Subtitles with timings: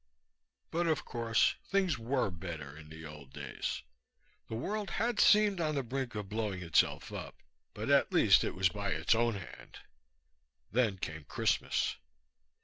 [0.71, 3.83] But of course things were better in the old days.
[4.49, 7.43] The world had seemed on the brink of blowing itself up,
[7.75, 9.77] but at least it was by its own hand.
[10.71, 11.97] Then came Christmas.